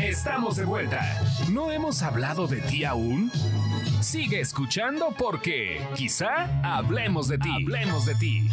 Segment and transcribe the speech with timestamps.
[0.00, 1.20] Estamos de vuelta.
[1.50, 3.30] ¿No hemos hablado de ti aún?
[4.00, 7.50] Sigue escuchando porque quizá hablemos de ti.
[7.50, 8.48] Hablemos de ti.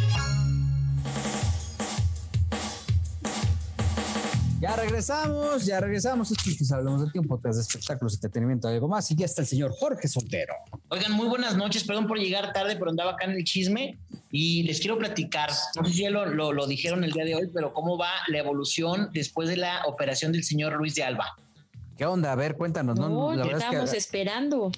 [4.60, 6.32] Ya regresamos, ya regresamos.
[6.32, 9.08] Es que hablamos de tiempo, podcast de espectáculos, entretenimiento, algo más.
[9.12, 10.54] Y ya está el señor Jorge Soltero.
[10.88, 11.84] Oigan, muy buenas noches.
[11.84, 13.98] Perdón por llegar tarde, pero andaba acá en el chisme.
[14.30, 17.50] Y les quiero platicar, no sé si ya lo, lo dijeron el día de hoy,
[17.52, 21.36] pero cómo va la evolución después de la operación del señor Luis de Alba.
[21.98, 22.30] ¿Qué onda?
[22.30, 22.96] A ver, cuéntanos.
[22.96, 24.70] No, no estamos esperando.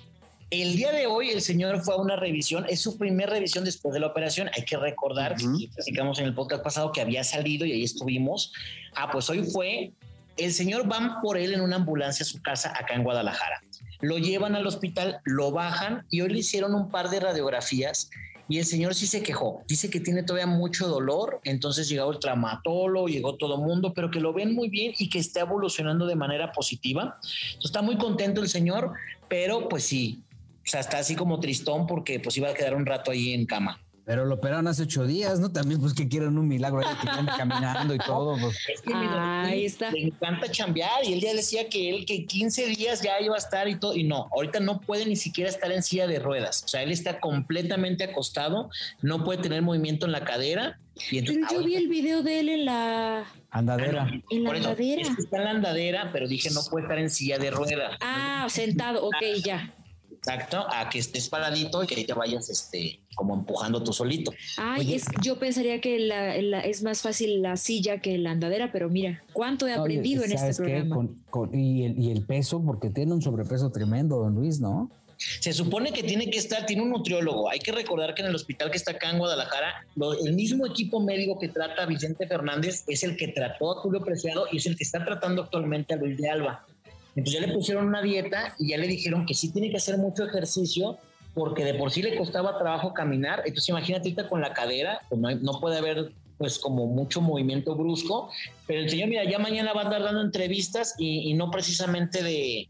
[0.50, 3.92] El día de hoy el señor fue a una revisión, es su primera revisión después
[3.92, 4.50] de la operación.
[4.56, 8.52] Hay que recordar, que en el podcast pasado que había salido y ahí estuvimos.
[8.96, 9.92] Ah, pues hoy fue,
[10.38, 13.62] el señor van por él en una ambulancia a su casa acá en Guadalajara.
[14.00, 18.10] Lo llevan al hospital, lo bajan y hoy le hicieron un par de radiografías
[18.50, 19.62] y el señor sí se quejó.
[19.68, 24.18] Dice que tiene todavía mucho dolor, entonces llegó el traumatólogo, llegó todo mundo, pero que
[24.18, 27.18] lo ven muy bien y que está evolucionando de manera positiva.
[27.62, 28.92] está muy contento el señor,
[29.28, 30.24] pero pues sí,
[30.64, 33.46] o sea, está así como tristón porque pues iba a quedar un rato ahí en
[33.46, 33.80] cama.
[34.10, 35.52] Pero lo operaron hace ocho días, ¿no?
[35.52, 37.06] También, pues que quieren un milagro ahí, que
[37.38, 38.36] caminando y todo.
[38.40, 38.58] Pues.
[38.66, 39.92] Es que ahí está.
[39.92, 43.38] Le encanta chambear y él ya decía que él que 15 días ya iba a
[43.38, 43.94] estar y todo.
[43.94, 46.64] Y no, ahorita no puede ni siquiera estar en silla de ruedas.
[46.64, 48.68] O sea, él está completamente acostado,
[49.00, 50.80] no puede tener movimiento en la cadera.
[51.08, 54.10] Y pero yo vi el video de él en la andadera.
[54.28, 55.02] en la andadera.
[55.16, 57.96] está en la andadera, pero dije no puede estar en silla de ruedas.
[58.00, 59.72] Ah, sentado, ok, ya.
[60.20, 64.32] Exacto, a que estés paradito y que ahí te vayas este, como empujando tú solito.
[64.58, 68.90] Ay, es, yo pensaría que la, es más fácil la silla que la andadera, pero
[68.90, 71.08] mira, cuánto he aprendido en este programa.
[71.54, 74.90] y, el, y el peso, porque tiene un sobrepeso tremendo, don Luis, ¿no?
[75.16, 77.50] Se supone que tiene que estar, tiene un nutriólogo.
[77.50, 79.86] Hay que recordar que en el hospital que está acá en Guadalajara,
[80.24, 84.02] el mismo equipo médico que trata a Vicente Fernández es el que trató a Julio
[84.02, 86.66] Preciado y es el que está tratando actualmente a Luis de Alba.
[87.16, 89.98] Entonces ya le pusieron una dieta y ya le dijeron que sí tiene que hacer
[89.98, 90.98] mucho ejercicio
[91.34, 93.42] porque de por sí le costaba trabajo caminar.
[93.44, 98.30] Entonces imagínate ahorita con la cadera, pues no, puede haber pues como mucho movimiento brusco.
[98.66, 102.68] Pero el señor, mira, ya mañana va a andar dando entrevistas y, no precisamente de,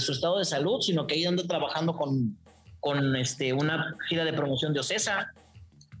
[0.00, 2.36] su estado de salud, sino que ahí anda trabajando con,
[2.80, 5.32] con este, una gira de promoción de Ocesa.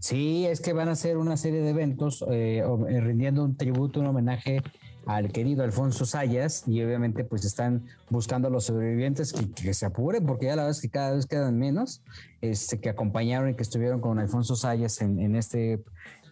[0.00, 4.00] Sí, es que van a hacer una serie de eventos eh, eh, rindiendo un tributo,
[4.00, 4.60] un homenaje
[5.06, 10.24] al querido Alfonso Sayas y obviamente pues están buscando a los sobrevivientes que, se apuren
[10.26, 12.02] porque ya la verdad es que cada vez quedan menos
[12.40, 15.82] este, que acompañaron y que estuvieron con Alfonso Sayas en, este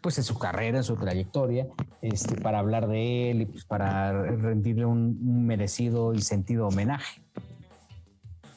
[0.02, 1.66] pues en su carrera, en su trayectoria,
[2.00, 7.20] este, para hablar de él y pues para rendirle un, merecido y sentido homenaje.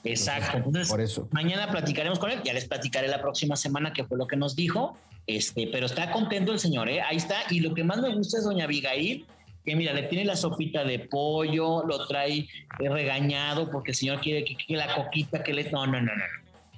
[0.05, 0.57] Exacto.
[0.57, 1.27] Entonces, por eso.
[1.31, 2.41] mañana platicaremos con él.
[2.43, 4.97] Ya les platicaré la próxima semana qué fue lo que nos dijo.
[5.27, 7.01] Este, pero está contento el señor, ¿eh?
[7.01, 7.35] Ahí está.
[7.49, 9.25] Y lo que más me gusta es doña Abigail,
[9.65, 12.47] que mira, le tiene la sopita de pollo, lo trae
[12.77, 15.69] regañado porque el señor quiere que, la coquita que le...
[15.71, 16.23] No, no, no, no.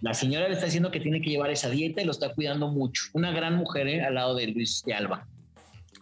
[0.01, 2.67] La señora le está diciendo que tiene que llevar esa dieta y lo está cuidando
[2.67, 3.05] mucho.
[3.13, 4.03] Una gran mujer ¿eh?
[4.03, 5.27] al lado de Luis de Alba.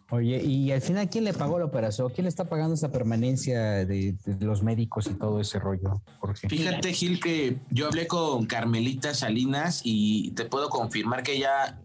[0.10, 2.12] Oye, y al final, ¿quién le pagó la operación?
[2.14, 6.02] ¿Quién le está pagando esa permanencia de, los médicos y todo ese rollo?
[6.48, 11.80] Fíjate, Gil, que yo hablé con Carmelita Salinas y te puedo confirmar que ella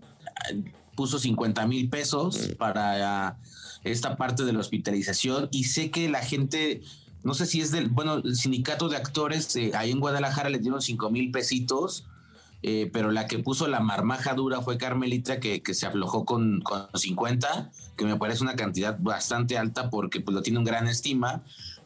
[0.51, 0.63] eh,
[0.95, 3.39] puso 50 mil pesos para
[3.85, 6.83] esta parte de la hospitalización y sé que la gente,
[7.23, 10.59] no sé si es del, bueno, el sindicato de actores eh, ahí en Guadalajara le
[10.59, 12.07] dieron cinco mil pesitos,
[12.63, 16.61] eh, pero la que puso la marmaja dura fue Carmelita que, que se aflojó con,
[16.61, 20.89] con 50, que me parece una cantidad bastante alta porque pues lo tiene un gran
[20.89, 21.45] estima.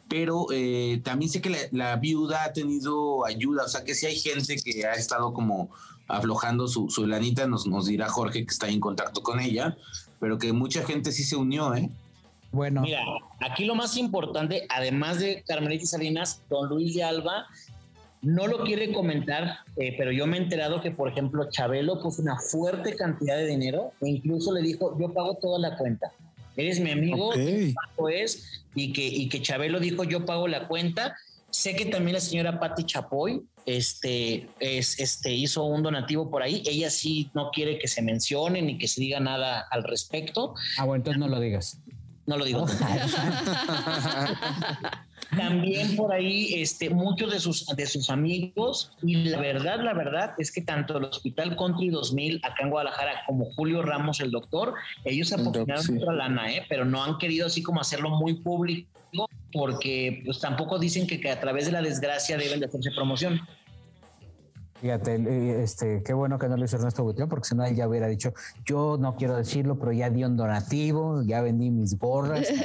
[0.09, 4.19] Pero eh, también sé que la, viuda ha tenido ayuda, o sea que si hay
[4.19, 5.71] gente que ha estado como
[6.07, 9.77] aflojando su, su lanita, nos, nos dirá Jorge que está en contacto con ella,
[10.23, 11.89] pero que mucha gente sí se unió, ¿eh?
[12.53, 12.79] Bueno.
[12.79, 13.03] Mira,
[13.41, 17.47] aquí lo más importante, además de Carmelita Salinas, don Luis de Alba,
[18.21, 22.21] no lo quiere comentar, eh, pero yo me he enterado que, por ejemplo, Chabelo puso
[22.21, 26.13] una fuerte cantidad de dinero e incluso le dijo, yo pago toda la cuenta.
[26.55, 31.17] Eres mi amigo, es, y que, y que Chabelo dijo, yo pago la cuenta.
[31.49, 36.63] Sé que también la señora Patti Chapoy este, es, este, hizo un donativo por ahí.
[36.65, 40.55] Ella sí no quiere que se mencione ni que se diga nada al respecto.
[40.77, 41.79] Ah, bueno, entonces no lo digas.
[42.25, 42.65] No lo digo.
[45.35, 50.33] También por ahí, este, muchos de sus, de sus amigos, y la verdad, la verdad
[50.37, 54.75] es que tanto el Hospital Country 2000 acá en Guadalajara como Julio Ramos, el doctor,
[55.03, 55.97] ellos apoyaron sí.
[55.97, 56.65] otra lana, ¿eh?
[56.69, 58.92] pero no han querido así como hacerlo muy público
[59.51, 63.39] porque pues tampoco dicen que, que a través de la desgracia deben de hacerse promoción.
[64.83, 67.73] Fíjate, eh, este, qué bueno que no lo hizo Ernesto Gutiérrez, porque si no él
[67.73, 68.33] ya hubiera dicho,
[68.65, 72.47] yo no quiero decirlo, pero ya di un donativo, ya vendí mis gorras.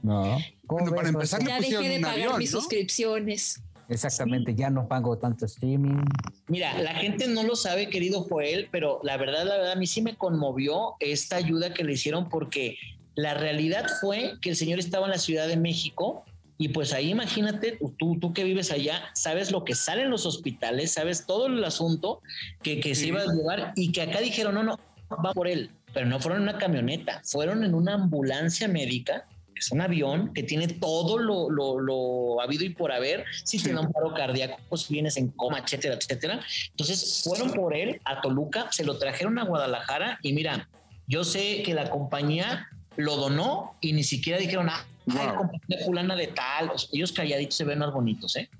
[0.00, 0.38] No.
[0.68, 2.60] ¿Cómo Bueno, para empezar, Ya dejé de pagar avión, mis ¿no?
[2.60, 3.60] suscripciones.
[3.88, 6.04] Exactamente, ya no pago tanto streaming.
[6.46, 9.88] Mira, la gente no lo sabe, querido Joel, pero la verdad, la verdad, a mí
[9.88, 12.76] sí me conmovió esta ayuda que le hicieron porque
[13.18, 16.24] la realidad fue que el señor estaba en la Ciudad de México
[16.56, 20.24] y pues ahí imagínate, tú, tú que vives allá, sabes lo que sale en los
[20.24, 22.22] hospitales, sabes todo el asunto
[22.62, 23.08] que, que se Sí.
[23.08, 24.78] iba a llevar y que acá dijeron, no, no,
[25.10, 29.26] va por él, pero no fueron en una camioneta, fueron en una ambulancia médica
[29.56, 33.72] es un avión que tiene todo lo, lo, lo habido y por haber, si te
[33.72, 36.40] da un paro cardíaco, pues vienes en coma, etcétera, etcétera.
[36.70, 40.68] Entonces fueron por él a Toluca, se lo trajeron a Guadalajara y mira,
[41.08, 42.68] yo sé que la compañía
[42.98, 46.70] lo donó y ni siquiera dijeron, ah, ay, compañía fulana de tal.
[46.74, 48.50] O sea, ellos calladitos se ven más bonitos, ¿eh?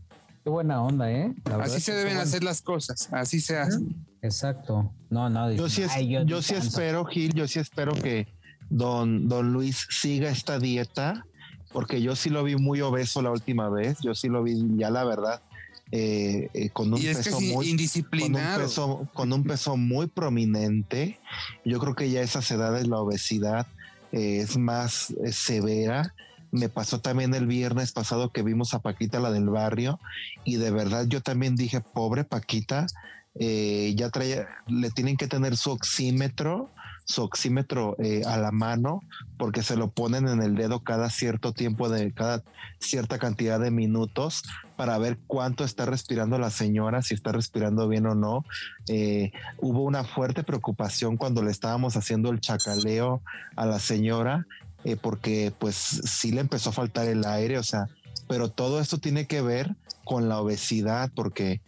[0.44, 1.34] Qué buena onda, ¿eh?
[1.60, 3.80] Así se deben hacer las cosas, así se hace.
[4.22, 4.92] Exacto.
[5.10, 5.52] No, no.
[5.52, 6.66] Yo sí, es- "Ay, yo, sí tanto".
[6.68, 8.28] espero, Gil, yo sí espero que
[8.70, 11.26] don, don Luis siga esta dieta,
[11.72, 14.90] porque yo sí lo vi muy obeso la última vez, yo sí lo vi ya
[14.90, 15.42] la verdad,
[15.90, 18.62] eh, eh, con un Y es que peso es muy con un indisciplinado.
[18.62, 21.18] peso, con un peso muy prominente.
[21.64, 23.66] Yo creo que ya a esas edades la obesidad
[24.12, 26.14] eh, es más eh, severa.
[26.50, 30.00] Me pasó también el viernes pasado que vimos a Paquita, la del barrio,
[30.44, 32.86] y de verdad yo también dije, pobre Paquita,
[33.34, 36.70] eh, ya traía, le tienen que tener su oxímetro,
[37.08, 39.02] su oxímetro eh, a la mano,
[39.38, 42.42] porque se lo ponen en el dedo cada cierto tiempo de cada
[42.80, 44.42] cierta cantidad de minutos
[44.76, 48.44] para ver cuánto está respirando la señora, si está respirando bien o no.
[48.88, 53.22] Eh, hubo una fuerte preocupación cuando le estábamos haciendo el chacaleo
[53.56, 54.46] a la señora,
[54.84, 57.86] eh, porque pues sí le empezó a faltar el aire, o sea,
[58.28, 61.62] pero todo esto tiene que ver con la obesidad, porque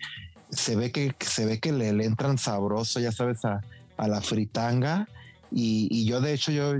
[0.51, 3.63] se ve que se ve que le, le entran sabroso, ya sabes, a,
[3.97, 5.09] a la fritanga.
[5.51, 6.75] Y, y yo, de hecho, yo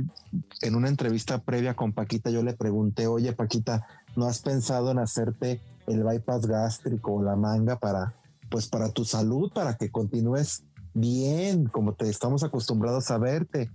[0.63, 3.87] en una entrevista previa con Paquita, yo le pregunté, oye, Paquita,
[4.17, 8.15] ¿no has pensado en hacerte el bypass gástrico o la manga para,
[8.51, 10.65] pues, para tu salud, para que continúes
[10.95, 13.71] bien, como te estamos acostumbrados a verte?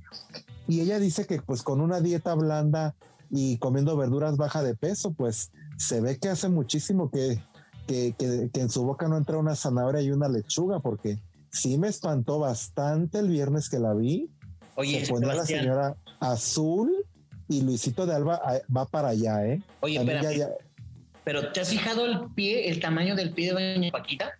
[0.67, 2.95] Y ella dice que, pues, con una dieta blanda
[3.29, 7.43] y comiendo verduras baja de peso, pues, se ve que hace muchísimo que,
[7.85, 11.21] que, que, que en su boca no entra una zanahoria y una lechuga, porque
[11.51, 14.29] sí me espantó bastante el viernes que la vi.
[14.75, 16.91] Oye, se ponía la señora azul
[17.47, 18.41] y Luisito de Alba
[18.75, 19.61] va para allá, ¿eh?
[19.81, 20.37] Oye, espérame.
[20.37, 20.49] ya-
[21.23, 24.31] Pero ¿te has fijado el pie, el tamaño del pie de doña Paquita?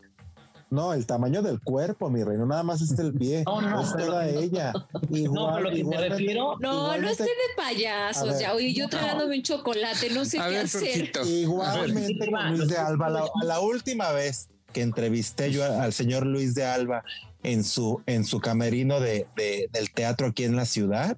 [0.71, 3.91] no, el tamaño del cuerpo, mi reino, nada más es el pie, No, no, es
[3.95, 4.73] toda ella.
[5.09, 8.53] Igual, No, pero lo que me refiero, No, no esté de payasos ya.
[8.53, 8.89] Oye, yo no.
[8.89, 11.11] tragándome un chocolate, no sé A qué ver, hacer.
[11.27, 16.53] Igualmente con Luis de Alba, la, la última vez que entrevisté yo al señor Luis
[16.55, 17.03] de Alba
[17.51, 21.18] en su, en su camerino de, de- del teatro aquí en la ciudad,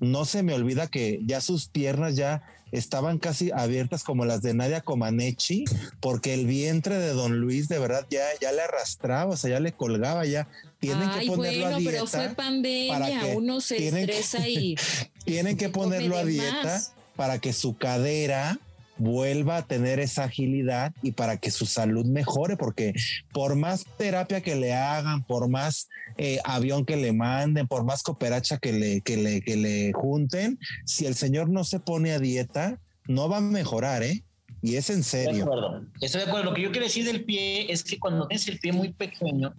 [0.00, 4.52] no se me olvida que ya sus piernas ya estaban casi abiertas como las de
[4.52, 5.64] Nadia Comaneci,
[6.00, 9.60] porque el vientre de don Luis de verdad ya, ya le arrastraba, o sea, ya
[9.60, 10.48] le colgaba, ya
[10.80, 11.92] tienen Ay, que ponerlo bueno, a dieta.
[11.92, 14.74] pero fue para pandemia, que uno se tienen que- estresa y
[15.24, 16.92] Tienen que ponerlo a dieta más.
[17.16, 18.58] para que su cadera
[18.96, 22.94] vuelva a tener esa agilidad y para que su salud mejore, porque
[23.32, 28.02] por más terapia que le hagan, por más eh, avión que le manden, por más
[28.02, 32.18] cooperacha que le, que, le, que le junten, si el señor no se pone a
[32.18, 34.22] dieta, no va a mejorar, ¿eh?
[34.62, 35.44] Y es en Estoy de serio.
[35.44, 35.84] acuerdo.
[36.00, 36.50] Estoy de acuerdo.
[36.50, 39.52] Lo que yo quiero decir del pie es que cuando tienes el pie muy pequeño,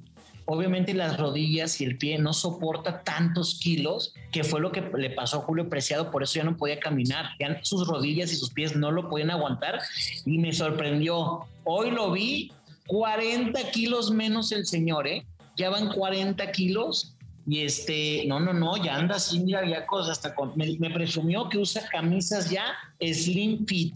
[0.45, 5.09] obviamente las rodillas y el pie no soporta tantos kilos, que fue lo que le
[5.09, 7.31] pasó a Julio Preciado, por eso ya no podía caminar.
[7.39, 9.79] Ya sus rodillas y sus pies no lo podían aguantar
[10.25, 11.45] y me sorprendió.
[11.63, 12.51] Hoy lo vi
[12.87, 15.25] 40 kilos menos el señor, ¿eh?
[15.57, 17.11] Ya van 40 kilos.
[17.47, 20.89] Y este, no, no, no, ya anda así, mira, ya cosas hasta con, me, me
[20.89, 23.93] presumió que usa camisas ya slim fit.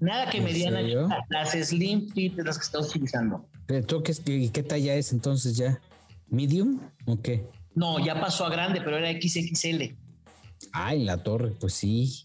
[0.00, 1.08] Nada que ¿En me digan serio?
[1.30, 3.48] las slim fit de las que está utilizando.
[3.66, 5.80] Pero tú, ¿qué, ¿Y qué talla es entonces ya?
[6.28, 7.46] ¿Medium o qué?
[7.74, 9.94] No, ya pasó a grande, pero era XXL.
[10.72, 12.22] Ay, la torre, pues sí.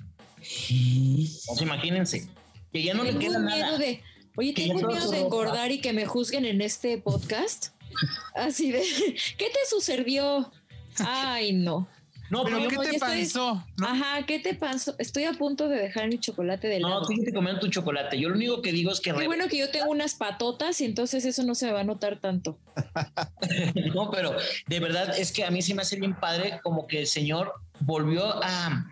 [1.47, 2.27] Pues imagínense.
[2.71, 3.77] Que ya no le tengo queda miedo nada.
[3.77, 4.01] de,
[4.35, 7.67] oye, Que tengo miedo de ropa- engordar y que me juzguen en este podcast.
[8.35, 8.81] Así de,
[9.37, 10.51] ¿qué te sucedió?
[10.99, 11.87] Ay, no.
[12.29, 13.63] No, ¿Pero pero qué no, te estoy- pasó?
[13.77, 13.87] ¿No?
[13.87, 14.93] Ajá, ¿qué te pasó?
[14.99, 17.01] Estoy a punto de dejar mi chocolate de no, lado.
[17.07, 18.19] tú te comiendo tu chocolate.
[18.19, 20.79] Yo lo único que digo es que Qué re- bueno que yo tengo unas patotas
[20.81, 22.57] y entonces eso no se me va a notar tanto.
[23.95, 24.35] no, pero
[24.67, 27.53] de verdad es que a mí se me hace bien padre como que el señor
[27.79, 28.85] volvió a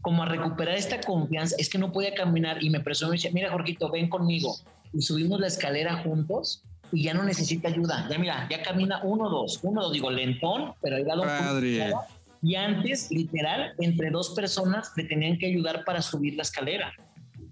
[0.00, 1.56] como a recuperar esta confianza.
[1.58, 4.56] Es que no podía caminar y me presionó y dice, mira, Jorgito, ven conmigo.
[4.92, 8.06] Y subimos la escalera juntos y ya no necesita ayuda.
[8.10, 11.16] Ya mira, ya camina uno, dos, uno, dos, digo, lentón, pero ahí va.
[11.50, 12.00] Julio,
[12.42, 16.92] Y antes, literal, entre dos personas le tenían que ayudar para subir la escalera.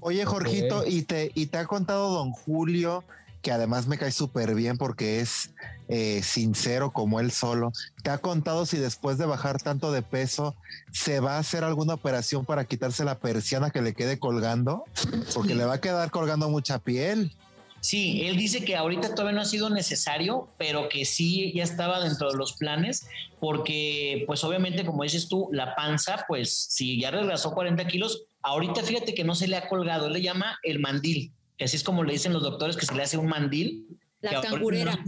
[0.00, 3.05] Oye, Jorgito, ¿y, te, ¿y te ha contado don Julio,
[3.43, 5.50] que además me cae súper bien porque es
[5.88, 10.57] eh, sincero como él solo, ¿te ha contado si después de bajar tanto de peso
[10.93, 14.85] se va a hacer alguna operación para quitarse la persiana que le quede colgando?
[15.33, 17.33] Porque le va a quedar colgando mucha piel.
[17.87, 22.02] Sí, él dice que ahorita todavía no ha sido necesario, pero que sí ya estaba
[22.02, 23.07] dentro de los planes,
[23.38, 28.83] porque pues obviamente como dices tú, la panza, pues si ya regresó 40 kilos, ahorita
[28.83, 31.85] fíjate que no se le ha colgado, él le llama el mandil, que así es
[31.85, 33.87] como le dicen los doctores que se le hace un mandil.
[34.21, 34.99] La cangurera.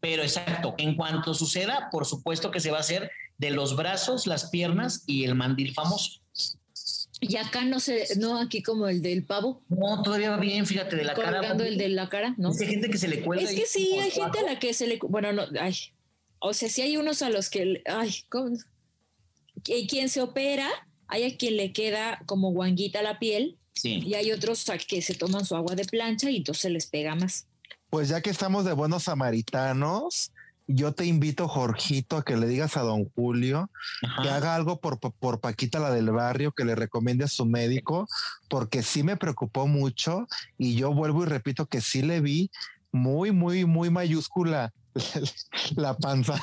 [0.00, 4.26] Pero exacto, en cuanto suceda, por supuesto que se va a hacer de los brazos,
[4.26, 6.22] las piernas y el mandil famoso.
[7.20, 9.62] Y acá no sé, no aquí como el del pavo.
[9.68, 11.38] No, todavía va bien, fíjate, de la cara.
[11.38, 12.50] Colgando el de la cara, ¿no?
[12.58, 13.48] Hay gente que se le cuelga.
[13.48, 15.74] Es que sí, hay gente a la que se le, bueno, no, ay,
[16.38, 18.56] o sea, sí hay unos a los que, ay, ¿cómo?
[19.62, 20.68] Quien se opera,
[21.06, 24.02] hay a quien le queda como guanguita la piel Sí.
[24.04, 27.14] y hay otros a que se toman su agua de plancha y entonces les pega
[27.14, 27.46] más.
[27.88, 30.32] Pues ya que estamos de buenos samaritanos,
[30.72, 33.70] yo te invito, Jorgito, a que le digas a don Julio
[34.22, 38.06] que haga algo por, por Paquita, la del barrio, que le recomiende a su médico,
[38.48, 40.26] porque sí me preocupó mucho
[40.58, 42.50] y yo vuelvo y repito que sí le vi
[42.92, 44.72] muy, muy, muy mayúscula
[45.76, 46.40] la panza,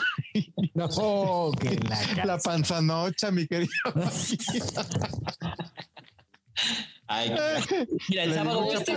[0.74, 1.75] No, que
[2.15, 3.72] la la panzanocha, mi querido.
[7.08, 7.32] Ay,
[8.10, 8.94] mira, el sábado voy a te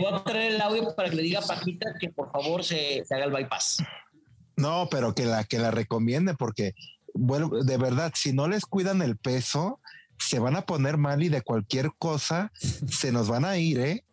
[0.00, 3.02] voy a traer el audio para que le diga a Paquita que por favor se,
[3.04, 3.82] se haga el bypass.
[4.56, 6.74] No, pero que la que la recomiende, porque
[7.14, 9.80] bueno, de verdad, si no les cuidan el peso,
[10.18, 14.04] se van a poner mal y de cualquier cosa se nos van a ir, ¿eh?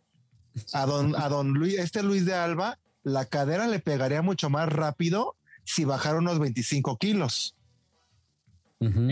[0.74, 4.70] A don, a don Luis, este Luis de Alba, la cadera le pegaría mucho más
[4.70, 7.56] rápido si bajara unos 25 kilos.
[8.80, 9.08] Ujú.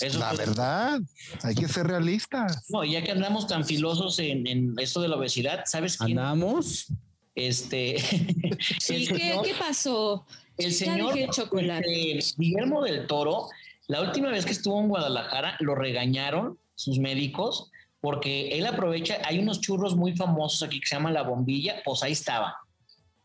[0.00, 1.00] Eso La verdad,
[1.42, 2.64] hay que ser realistas.
[2.68, 6.18] No, ya que andamos tan filosos en, en esto de la obesidad, ¿sabes quién?
[6.18, 6.88] Andamos.
[7.34, 7.98] Este,
[8.80, 10.26] Sí, el ¿qué, señor, qué pasó?
[10.58, 12.18] el señor el chocolate.
[12.18, 13.48] este, Guillermo del Toro,
[13.86, 19.38] la última vez que estuvo en Guadalajara, lo regañaron sus médicos porque él aprovecha, hay
[19.38, 22.56] unos churros muy famosos aquí que se llaman La Bombilla, pues ahí estaba,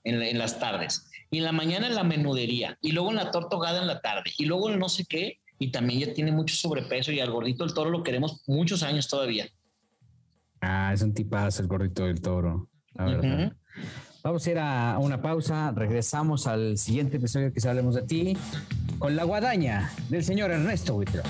[0.04, 1.06] en, en las tardes.
[1.30, 4.02] Y en la mañana en la menudería, y luego en la torta ahogada en la
[4.02, 7.32] tarde, y luego el no sé qué, y también ya tiene mucho sobrepeso, y al
[7.32, 9.48] gordito del toro lo queremos muchos años todavía.
[10.62, 12.70] Ah, es un tipazo el gorrito del toro.
[12.94, 13.54] La verdad.
[14.24, 15.74] Vamos a ir a una pausa.
[15.76, 18.38] Regresamos al siguiente episodio que hablemos de ti
[18.98, 21.24] con la guadaña del señor Ernesto Huitro.